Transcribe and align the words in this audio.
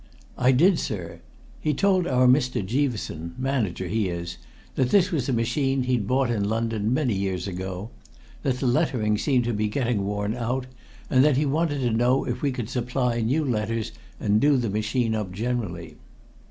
"I 0.35 0.51
did, 0.51 0.79
sir. 0.79 1.19
He 1.59 1.75
told 1.75 2.07
our 2.07 2.25
Mr. 2.25 2.65
Jeaveson 2.65 3.35
manager 3.37 3.87
he 3.87 4.07
is 4.09 4.37
that 4.73 4.89
this 4.89 5.11
was 5.11 5.29
a 5.29 5.31
machine 5.31 5.83
he'd 5.83 6.07
bought 6.07 6.31
in 6.31 6.49
London, 6.49 6.91
many 6.91 7.13
years 7.13 7.47
ago; 7.47 7.91
that 8.41 8.57
the 8.59 8.65
lettering 8.65 9.19
seemed 9.19 9.43
to 9.43 9.53
be 9.53 9.67
getting 9.67 10.03
worn 10.03 10.33
out, 10.33 10.65
and 11.07 11.23
that 11.23 11.37
he 11.37 11.45
wanted 11.45 11.81
to 11.81 11.91
know 11.91 12.25
if 12.25 12.41
we 12.41 12.51
could 12.51 12.67
supply 12.67 13.21
new 13.21 13.45
letters 13.45 13.91
and 14.19 14.41
do 14.41 14.57
the 14.57 14.71
machine 14.71 15.13
up 15.13 15.31
generally." 15.31 15.97